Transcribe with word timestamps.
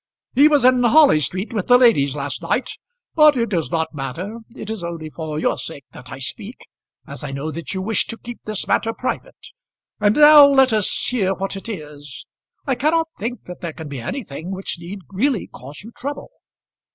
"He 0.33 0.47
was 0.47 0.65
in 0.65 0.81
Harley 0.81 1.19
Street 1.19 1.53
with 1.53 1.67
the 1.67 1.77
ladies 1.77 2.15
last 2.15 2.41
night. 2.41 2.71
But 3.13 3.37
it 3.37 3.49
does 3.49 3.69
not 3.69 3.93
matter. 3.93 4.39
It 4.55 4.71
is 4.71 4.83
only 4.83 5.11
for 5.11 5.37
your 5.37 5.59
sake 5.59 5.85
that 5.91 6.11
I 6.11 6.17
speak, 6.17 6.65
as 7.05 7.23
I 7.23 7.31
know 7.31 7.51
that 7.51 7.75
you 7.75 7.83
wish 7.83 8.07
to 8.07 8.17
keep 8.17 8.41
this 8.45 8.67
matter 8.67 8.93
private. 8.93 9.37
And 9.99 10.15
now 10.15 10.47
let 10.47 10.73
us 10.73 10.91
hear 11.07 11.35
what 11.35 11.55
it 11.55 11.69
is. 11.69 12.25
I 12.65 12.73
cannot 12.73 13.09
think 13.19 13.43
that 13.43 13.61
there 13.61 13.73
can 13.73 13.89
be 13.89 13.99
anything 14.01 14.49
which 14.49 14.79
need 14.79 15.01
really 15.11 15.45
cause 15.45 15.81
you 15.83 15.91
trouble." 15.91 16.31